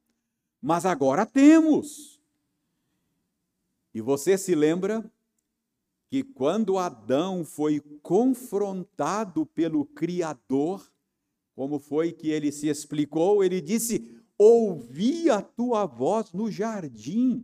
[0.61, 2.16] mas agora temos.
[3.93, 5.03] E você se lembra
[6.09, 10.89] que quando Adão foi confrontado pelo Criador,
[11.55, 13.43] como foi que ele se explicou?
[13.43, 17.43] Ele disse: Ouvi a tua voz no jardim,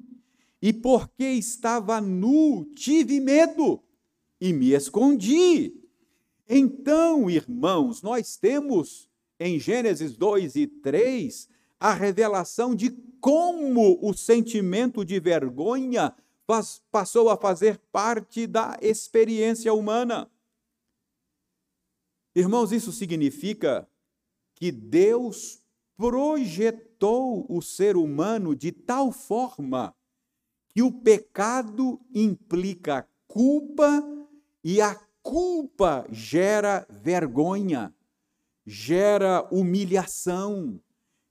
[0.62, 3.82] e porque estava nu, tive medo
[4.40, 5.74] e me escondi.
[6.48, 15.04] Então, irmãos, nós temos em Gênesis 2 e 3 a revelação de como o sentimento
[15.04, 16.14] de vergonha
[16.92, 20.30] passou a fazer parte da experiência humana.
[22.36, 23.88] Irmãos, isso significa
[24.56, 25.64] que Deus
[25.96, 29.96] projetou o ser humano de tal forma
[30.70, 34.04] que o pecado implica culpa
[34.64, 37.94] e a culpa gera vergonha,
[38.66, 40.80] gera humilhação,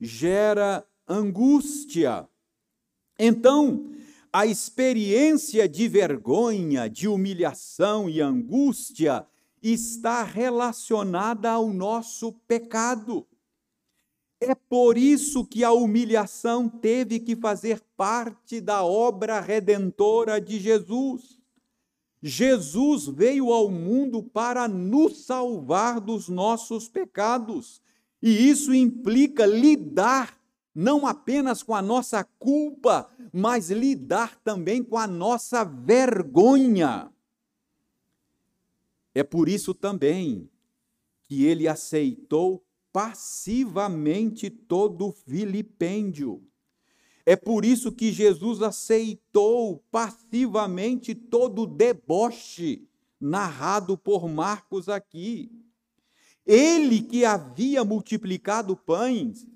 [0.01, 2.29] gera angústia.
[3.19, 3.93] Então,
[4.33, 9.27] a experiência de vergonha, de humilhação e angústia
[9.63, 13.27] está relacionada ao nosso pecado.
[14.41, 21.39] É por isso que a humilhação teve que fazer parte da obra redentora de Jesus.
[22.23, 27.83] Jesus veio ao mundo para nos salvar dos nossos pecados.
[28.21, 30.42] E isso implica lidar
[30.75, 37.11] não apenas com a nossa culpa, mas lidar também com a nossa vergonha.
[39.15, 40.49] É por isso também
[41.25, 46.43] que ele aceitou passivamente todo o vilipêndio.
[47.25, 52.89] É por isso que Jesus aceitou passivamente todo o deboche
[53.21, 55.51] narrado por Marcos aqui.
[56.45, 59.47] Ele que havia multiplicado pães,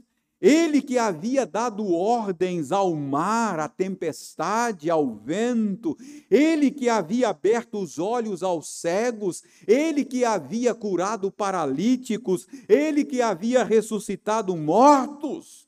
[0.40, 5.96] ele que havia dado ordens ao mar, à tempestade, ao vento,
[6.30, 13.22] ele que havia aberto os olhos aos cegos, ele que havia curado paralíticos, ele que
[13.22, 15.66] havia ressuscitado mortos,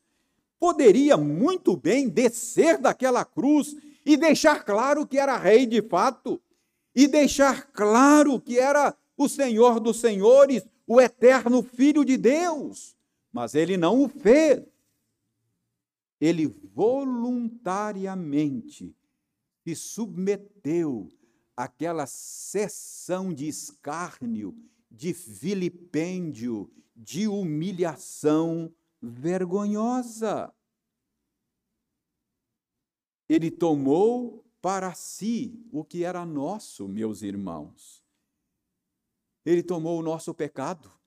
[0.60, 6.40] poderia muito bem descer daquela cruz e deixar claro que era rei de fato,
[6.94, 12.97] e deixar claro que era o Senhor dos Senhores, o eterno Filho de Deus
[13.32, 14.66] mas ele não o fez.
[16.20, 18.92] Ele voluntariamente
[19.62, 21.08] se submeteu
[21.56, 24.56] àquela sessão de escárnio,
[24.90, 30.52] de vilipêndio, de humilhação vergonhosa.
[33.28, 38.02] Ele tomou para si o que era nosso, meus irmãos.
[39.44, 40.97] Ele tomou o nosso pecado.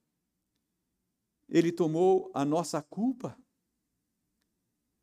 [1.51, 3.37] Ele tomou a nossa culpa.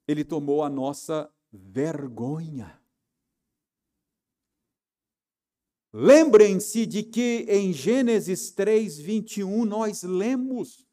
[0.06, 2.82] Ele tomou a nossa vergonha.
[5.92, 10.86] Lembrem-se de que em Gênesis 3, 21, nós lemos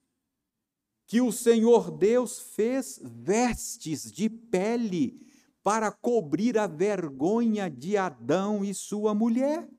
[1.08, 5.22] que o Senhor Deus fez vestes de pele
[5.64, 9.70] para cobrir a vergonha de Adão e sua mulher.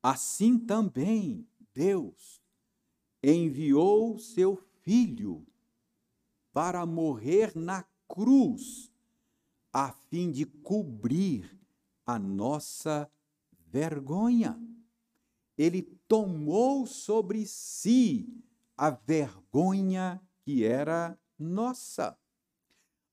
[0.00, 2.40] Assim também Deus
[3.22, 5.46] enviou seu filho
[6.52, 8.90] para morrer na cruz,
[9.72, 11.58] a fim de cobrir
[12.06, 13.10] a nossa
[13.66, 14.58] vergonha.
[15.56, 18.28] Ele tomou sobre si
[18.76, 22.16] a vergonha que era nossa.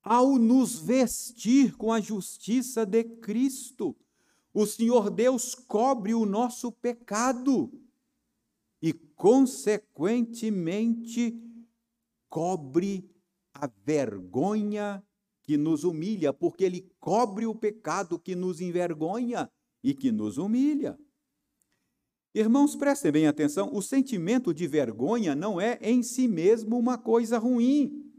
[0.01, 3.95] Ao nos vestir com a justiça de Cristo,
[4.53, 7.71] o Senhor Deus cobre o nosso pecado
[8.85, 11.35] e, consequentemente,
[12.29, 13.09] cobre
[13.51, 15.03] a vergonha
[15.41, 19.49] que nos humilha, porque ele cobre o pecado que nos envergonha
[19.83, 20.99] e que nos humilha.
[22.31, 27.39] Irmãos, prestem bem atenção: o sentimento de vergonha não é em si mesmo uma coisa
[27.39, 28.13] ruim.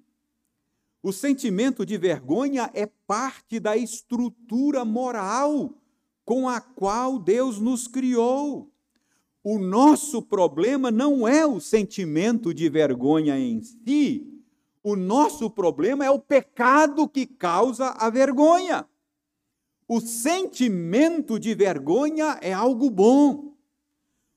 [1.00, 5.80] O sentimento de vergonha é parte da estrutura moral
[6.24, 8.72] com a qual Deus nos criou.
[9.48, 14.42] O nosso problema não é o sentimento de vergonha em si,
[14.82, 18.84] o nosso problema é o pecado que causa a vergonha.
[19.86, 23.56] O sentimento de vergonha é algo bom.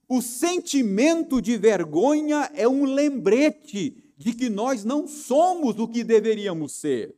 [0.08, 6.74] O sentimento de vergonha é um lembrete de que nós não somos o que deveríamos
[6.74, 7.16] ser.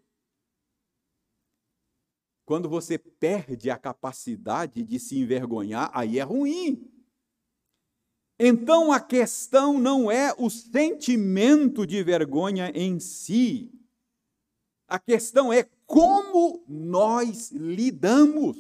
[2.46, 6.90] Quando você perde a capacidade de se envergonhar, aí é ruim.
[8.44, 13.72] Então a questão não é o sentimento de vergonha em si.
[14.88, 18.58] A questão é como nós lidamos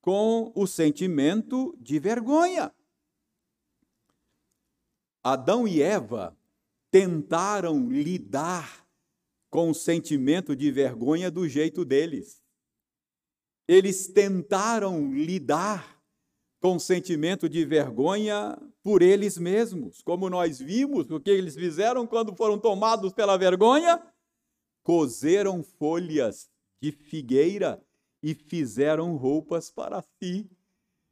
[0.00, 2.74] com o sentimento de vergonha.
[5.22, 6.36] Adão e Eva
[6.90, 8.84] tentaram lidar
[9.48, 12.42] com o sentimento de vergonha do jeito deles.
[13.68, 15.96] Eles tentaram lidar
[16.58, 20.00] com sentimento de vergonha por eles mesmos.
[20.00, 24.00] Como nós vimos, o que eles fizeram quando foram tomados pela vergonha?
[24.84, 26.48] Cozeram folhas
[26.80, 27.84] de figueira
[28.22, 30.48] e fizeram roupas para si.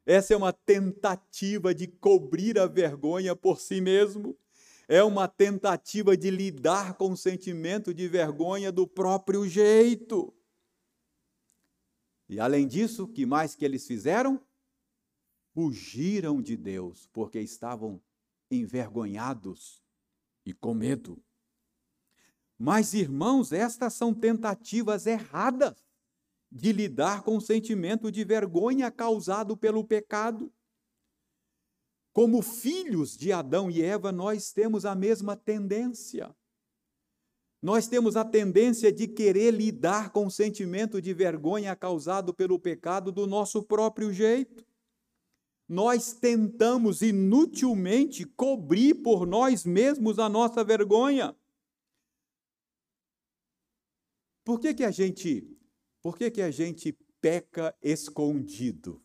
[0.07, 4.39] Essa é uma tentativa de cobrir a vergonha por si mesmo.
[4.87, 10.33] É uma tentativa de lidar com o sentimento de vergonha do próprio jeito.
[12.29, 14.41] E além disso, que mais que eles fizeram?
[15.55, 18.03] Fugiram de Deus porque estavam
[18.51, 19.83] envergonhados
[20.45, 21.23] e com medo.
[22.59, 25.75] Mas, irmãos, estas são tentativas erradas
[26.51, 30.53] de lidar com o sentimento de vergonha causado pelo pecado.
[32.13, 36.35] Como filhos de Adão e Eva, nós temos a mesma tendência.
[37.61, 43.11] Nós temos a tendência de querer lidar com o sentimento de vergonha causado pelo pecado
[43.11, 44.65] do nosso próprio jeito.
[45.69, 51.35] Nós tentamos inutilmente cobrir por nós mesmos a nossa vergonha.
[54.45, 55.49] Por que, que a gente,
[56.03, 59.03] por que, que a gente peca escondido?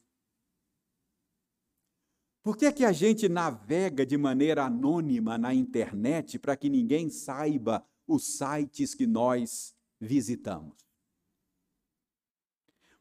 [2.43, 7.86] Por que, que a gente navega de maneira anônima na internet para que ninguém saiba
[8.05, 10.88] os sites que nós visitamos?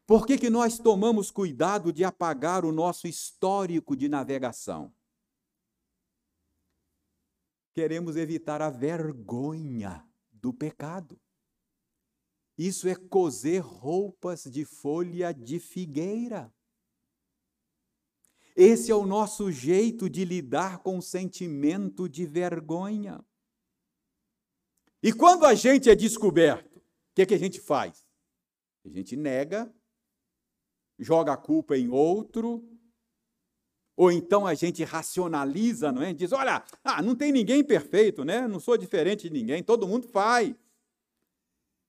[0.09, 4.91] Por que, que nós tomamos cuidado de apagar o nosso histórico de navegação?
[7.75, 11.21] Queremos evitar a vergonha do pecado.
[12.57, 16.51] Isso é coser roupas de folha de figueira.
[18.55, 23.23] Esse é o nosso jeito de lidar com o sentimento de vergonha.
[25.03, 26.81] E quando a gente é descoberto, o
[27.13, 28.07] que, é que a gente faz?
[28.83, 29.71] A gente nega,
[30.99, 32.63] joga a culpa em outro,
[33.95, 36.13] ou então a gente racionaliza, não é?
[36.13, 38.47] Diz, olha, ah, não tem ninguém perfeito, né?
[38.47, 40.55] Não sou diferente de ninguém, todo mundo faz.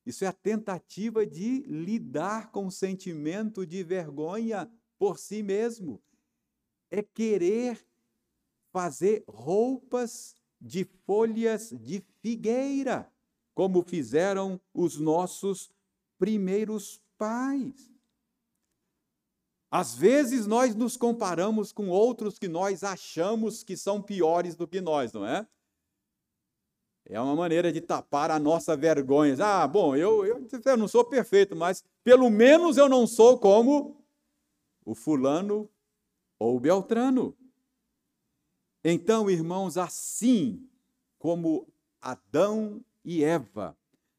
[0.04, 6.02] Isso é a tentativa de lidar com o sentimento de vergonha por si mesmo.
[6.90, 7.78] É querer
[8.72, 13.11] fazer roupas de folhas de figueira,
[13.54, 15.70] como fizeram os nossos
[16.18, 17.89] primeiros pais.
[19.71, 24.81] Às vezes nós nos comparamos com outros que nós achamos que são piores do que
[24.81, 25.47] nós, não é?
[27.07, 29.37] É uma maneira de tapar a nossa vergonha.
[29.41, 34.05] Ah, bom, eu, eu, eu não sou perfeito, mas pelo menos eu não sou como
[34.85, 35.68] o fulano
[36.39, 37.37] ou o Beltrano.
[38.85, 40.66] Então, irmãos, assim
[41.18, 41.68] como
[42.01, 43.77] Adão e Eva,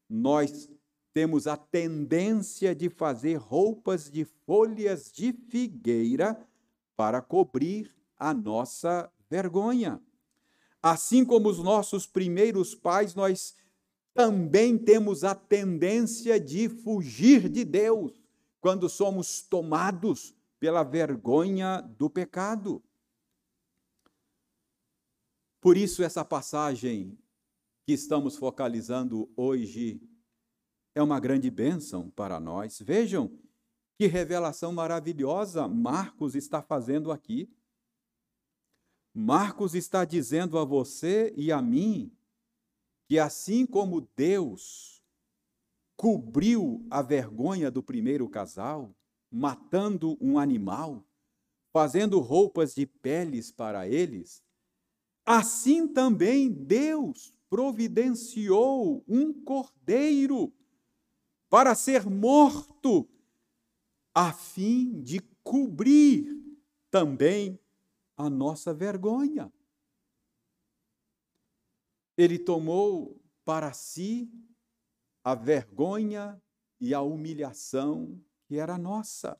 [0.08, 0.70] nós
[1.12, 6.40] temos a tendência de fazer roupas de folhas de figueira
[6.96, 10.00] para cobrir a nossa vergonha.
[10.82, 13.54] Assim como os nossos primeiros pais, nós
[14.14, 18.12] também temos a tendência de fugir de Deus
[18.60, 22.82] quando somos tomados pela vergonha do pecado.
[25.60, 27.18] Por isso, essa passagem
[27.84, 30.00] que estamos focalizando hoje
[30.94, 32.80] é uma grande bênção para nós.
[32.80, 33.30] Vejam
[33.96, 37.50] que revelação maravilhosa Marcos está fazendo aqui.
[39.14, 42.10] Marcos está dizendo a você e a mim
[43.08, 45.02] que assim como Deus
[45.96, 48.94] cobriu a vergonha do primeiro casal,
[49.30, 51.04] matando um animal,
[51.72, 54.42] fazendo roupas de peles para eles,
[55.24, 60.52] assim também Deus providenciou um cordeiro
[61.52, 63.06] para ser morto,
[64.14, 66.26] a fim de cobrir
[66.90, 67.60] também
[68.16, 69.52] a nossa vergonha.
[72.16, 74.32] Ele tomou para si
[75.22, 76.42] a vergonha
[76.80, 79.38] e a humilhação que era nossa.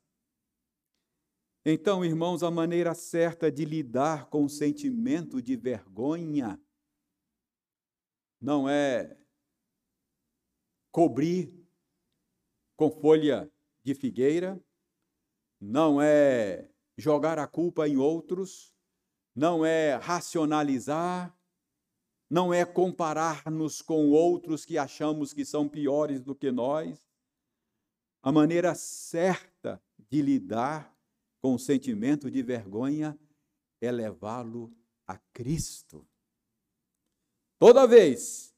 [1.64, 6.60] Então, irmãos, a maneira certa de lidar com o sentimento de vergonha
[8.38, 9.16] não é
[10.90, 11.61] cobrir
[12.82, 13.48] com folha
[13.84, 14.60] de figueira,
[15.60, 18.74] não é jogar a culpa em outros,
[19.36, 21.32] não é racionalizar,
[22.28, 27.08] não é comparar-nos com outros que achamos que são piores do que nós.
[28.20, 29.80] A maneira certa
[30.10, 30.92] de lidar
[31.40, 33.16] com o sentimento de vergonha
[33.80, 34.74] é levá-lo
[35.06, 36.04] a Cristo.
[37.60, 38.52] Toda vez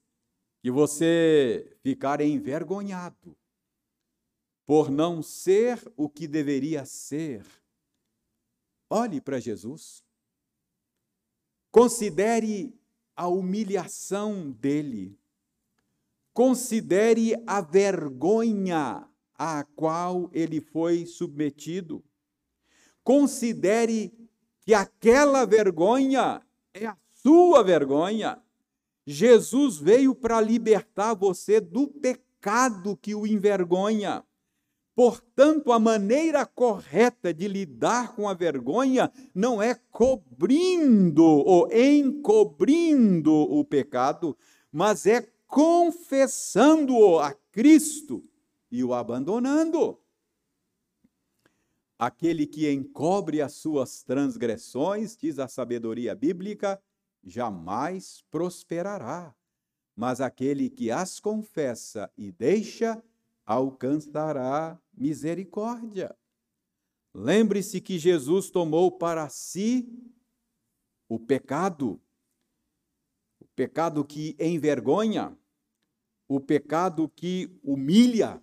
[0.63, 3.37] que você ficar envergonhado,
[4.65, 7.45] por não ser o que deveria ser,
[8.89, 10.03] olhe para Jesus.
[11.71, 12.73] Considere
[13.15, 15.17] a humilhação dele.
[16.33, 19.07] Considere a vergonha
[19.37, 22.03] à qual ele foi submetido.
[23.03, 24.13] Considere
[24.61, 26.41] que aquela vergonha
[26.73, 28.41] é a sua vergonha.
[29.05, 34.25] Jesus veio para libertar você do pecado que o envergonha.
[34.95, 43.65] Portanto, a maneira correta de lidar com a vergonha não é cobrindo ou encobrindo o
[43.65, 44.37] pecado,
[44.71, 48.23] mas é confessando-o a Cristo
[48.71, 49.99] e o abandonando.
[51.99, 56.81] Aquele que encobre as suas transgressões, diz a sabedoria bíblica,
[57.21, 59.35] jamais prosperará,
[59.93, 63.03] mas aquele que as confessa e deixa
[63.45, 66.15] alcançará misericórdia.
[67.13, 69.87] Lembre-se que Jesus tomou para si
[71.07, 72.01] o pecado,
[73.39, 75.37] o pecado que envergonha,
[76.27, 78.41] o pecado que humilha.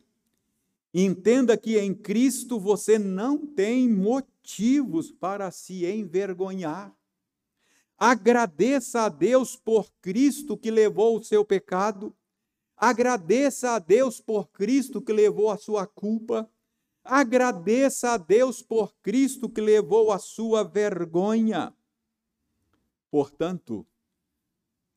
[0.94, 6.94] Entenda que em Cristo você não tem motivos para se envergonhar.
[7.98, 12.14] Agradeça a Deus por Cristo que levou o seu pecado.
[12.84, 16.50] Agradeça a Deus por Cristo que levou a sua culpa.
[17.04, 21.72] Agradeça a Deus por Cristo que levou a sua vergonha.
[23.08, 23.86] Portanto,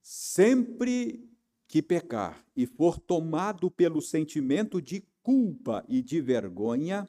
[0.02, 1.30] sempre
[1.68, 7.08] que pecar e for tomado pelo sentimento de culpa e de vergonha,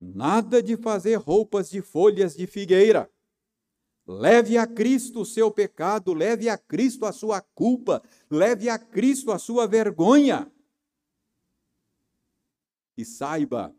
[0.00, 3.12] nada de fazer roupas de folhas de figueira
[4.06, 8.00] Leve a Cristo o seu pecado, leve a Cristo a sua culpa,
[8.30, 10.50] leve a Cristo a sua vergonha.
[12.96, 13.74] E saiba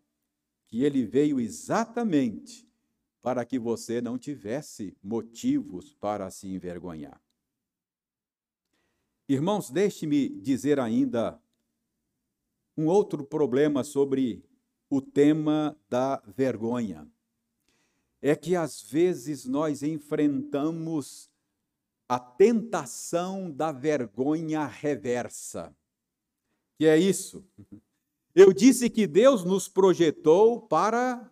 [0.68, 2.70] que ele veio exatamente
[3.22, 7.22] para que você não tivesse motivos para se envergonhar.
[9.30, 11.42] Irmãos, deixe-me dizer ainda
[12.76, 14.44] um outro problema sobre
[14.90, 17.10] o tema da vergonha
[18.22, 21.30] é que às vezes nós enfrentamos
[22.09, 25.76] a tentação da vergonha reversa.
[26.78, 27.45] Que é isso?
[28.34, 31.32] Eu disse que Deus nos projetou para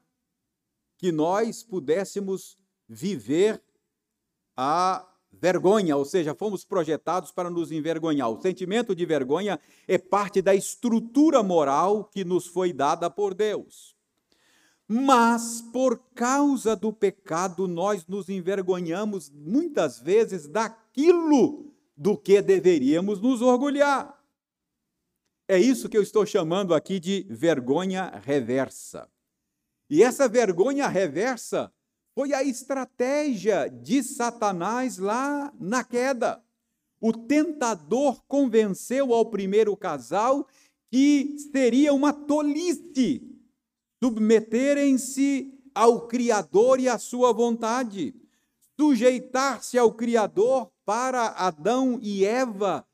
[0.98, 2.58] que nós pudéssemos
[2.88, 3.64] viver
[4.56, 8.30] a vergonha, ou seja, fomos projetados para nos envergonhar.
[8.30, 13.95] O sentimento de vergonha é parte da estrutura moral que nos foi dada por Deus.
[14.88, 23.42] Mas por causa do pecado, nós nos envergonhamos muitas vezes daquilo do que deveríamos nos
[23.42, 24.16] orgulhar.
[25.48, 29.10] É isso que eu estou chamando aqui de vergonha reversa.
[29.90, 31.72] E essa vergonha reversa
[32.14, 36.44] foi a estratégia de Satanás lá na queda.
[37.00, 40.48] O tentador convenceu ao primeiro casal
[40.92, 43.35] que seria uma tolice
[44.04, 48.16] submeterem-se ao Criador e à sua vontade,
[48.80, 52.86] sujeitar-se ao Criador para Adão e Eva,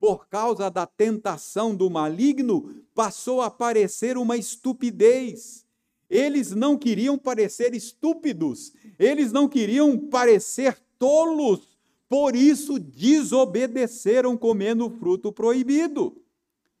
[0.00, 5.64] por causa da tentação do maligno, passou a parecer uma estupidez.
[6.10, 11.78] Eles não queriam parecer estúpidos, eles não queriam parecer tolos,
[12.08, 16.20] por isso desobedeceram comendo o fruto proibido.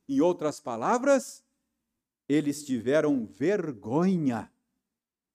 [0.08, 1.43] Em outras palavras,
[2.28, 4.50] eles tiveram vergonha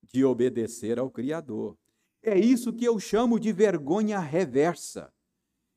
[0.02, 1.76] de obedecer ao Criador.
[2.22, 5.12] É isso que eu chamo de vergonha reversa.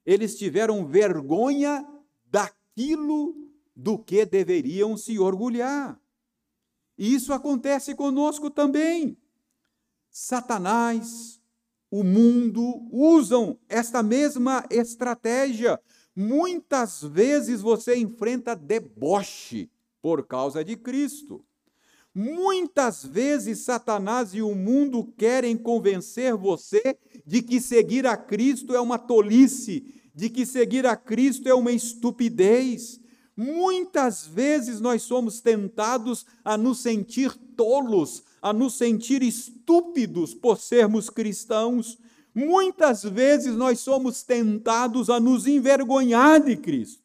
[0.06, 1.88] Eles tiveram vergonha
[2.26, 3.36] daquilo
[3.76, 6.00] do que deveriam se orgulhar.
[6.98, 9.18] E isso acontece conosco também.
[10.10, 11.42] Satanás,
[11.90, 15.80] o mundo usam esta mesma estratégia.
[16.16, 19.72] Muitas vezes você enfrenta deboche
[20.04, 21.46] por causa de Cristo.
[22.14, 28.82] Muitas vezes Satanás e o mundo querem convencer você de que seguir a Cristo é
[28.82, 33.00] uma tolice, de que seguir a Cristo é uma estupidez.
[33.36, 41.10] Muitas vezes nós somos tentados a nos sentir tolos, a nos sentir estúpidos por sermos
[41.10, 41.98] cristãos.
[42.36, 47.03] Muitas vezes nós somos tentados a nos envergonhar de Cristo.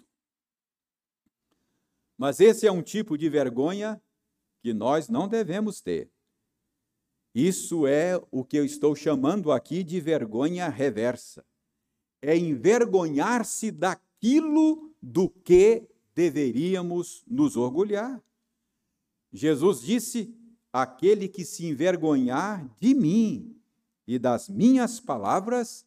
[2.19, 4.03] Mas esse é um tipo de vergonha
[4.61, 6.11] que nós não devemos ter.
[7.33, 11.47] Isso é o que eu estou chamando aqui de vergonha reversa.
[12.21, 18.21] É envergonhar-se daquilo do que deveríamos nos orgulhar.
[19.33, 20.35] Jesus disse:
[20.73, 23.57] Aquele que se envergonhar de mim
[24.05, 25.87] e das minhas palavras,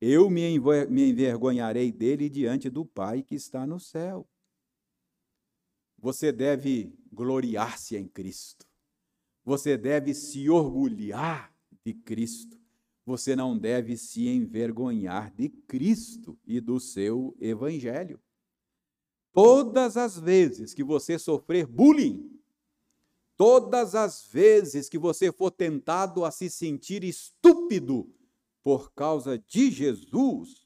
[0.00, 4.28] eu me envergonharei dele diante do Pai que está no céu.
[6.02, 8.66] Você deve gloriar-se em Cristo.
[9.44, 12.60] Você deve se orgulhar de Cristo.
[13.06, 18.20] Você não deve se envergonhar de Cristo e do seu evangelho.
[19.32, 22.36] Todas as vezes que você sofrer bullying,
[23.36, 28.12] todas as vezes que você for tentado a se sentir estúpido
[28.60, 30.61] por causa de Jesus,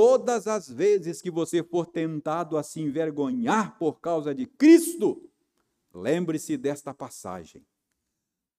[0.00, 5.28] Todas as vezes que você for tentado a se envergonhar por causa de Cristo,
[5.92, 7.66] lembre-se desta passagem.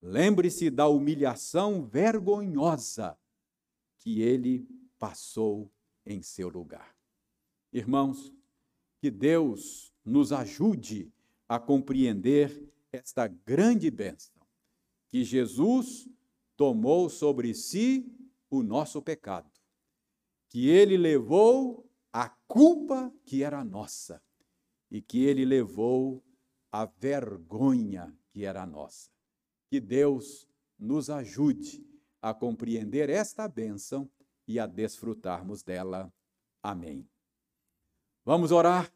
[0.02, 3.18] Lembre-se da humilhação vergonhosa
[4.00, 4.68] que ele
[4.98, 5.72] passou
[6.06, 6.94] em seu lugar.
[7.72, 8.34] Irmãos,
[9.00, 11.10] Que Deus nos ajude
[11.48, 14.36] a compreender esta grande bênção,
[15.08, 16.06] que Jesus
[16.58, 18.14] tomou sobre si
[18.50, 19.50] o nosso pecado,
[20.50, 24.22] que ele levou a culpa que era nossa
[24.90, 26.24] e que ele levou
[26.72, 29.12] a vergonha que era nossa.
[29.70, 30.48] Que Deus
[30.78, 31.86] nos ajude
[32.22, 34.10] a compreender esta bênção
[34.48, 36.12] e a desfrutarmos dela.
[36.62, 37.08] Amém.
[38.26, 38.92] Vamos orar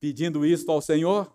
[0.00, 1.32] pedindo isto ao Senhor?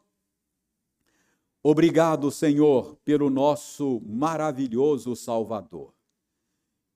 [1.62, 5.94] Obrigado, Senhor, pelo nosso maravilhoso Salvador.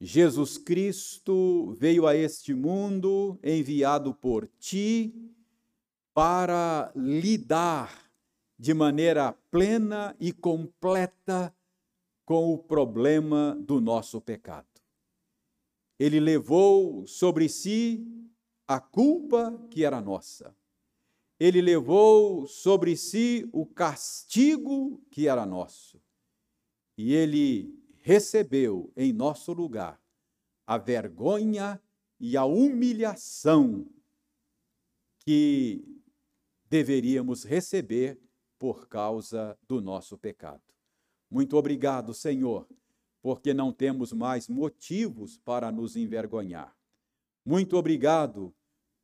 [0.05, 5.15] Jesus Cristo veio a este mundo enviado por ti
[6.13, 8.11] para lidar
[8.59, 11.55] de maneira plena e completa
[12.25, 14.67] com o problema do nosso pecado.
[15.97, 18.05] Ele levou sobre si
[18.67, 20.53] a culpa que era nossa.
[21.39, 25.97] Ele levou sobre si o castigo que era nosso.
[26.97, 29.99] E ele recebeu em nosso lugar
[30.67, 31.81] a vergonha
[32.19, 33.87] e a humilhação
[35.19, 35.83] que
[36.69, 38.19] deveríamos receber
[38.59, 40.61] por causa do nosso pecado.
[41.31, 42.67] Muito obrigado, Senhor,
[43.21, 46.75] porque não temos mais motivos para nos envergonhar.
[47.45, 48.53] Muito obrigado,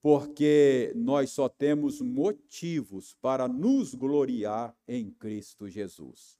[0.01, 6.37] porque nós só temos motivos para nos gloriar em Cristo Jesus.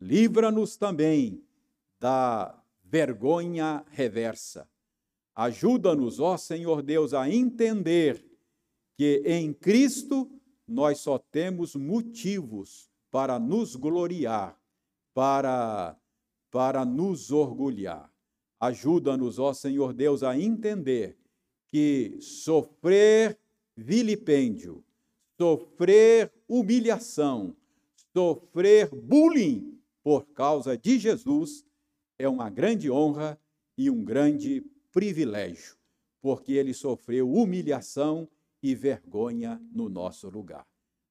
[0.00, 1.44] Livra-nos também
[2.02, 4.68] da vergonha reversa.
[5.36, 8.26] Ajuda-nos, ó Senhor Deus, a entender
[8.96, 10.28] que em Cristo
[10.66, 14.60] nós só temos motivos para nos gloriar
[15.14, 15.96] para,
[16.50, 18.12] para nos orgulhar.
[18.58, 21.16] Ajuda-nos, ó Senhor Deus, a entender
[21.70, 23.38] que sofrer
[23.76, 24.84] vilipêndio,
[25.38, 27.56] sofrer humilhação,
[28.12, 31.64] sofrer bullying por causa de Jesus
[32.22, 33.38] é uma grande honra
[33.76, 35.76] e um grande privilégio,
[36.20, 38.28] porque ele sofreu humilhação
[38.62, 40.64] e vergonha no nosso lugar.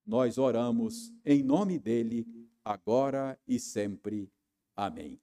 [0.05, 2.25] Nós oramos em nome dele
[2.63, 4.31] agora e sempre.
[4.73, 5.19] Amém.